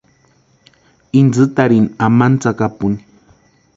[1.19, 2.97] Intsïtarini amani tsakapuni.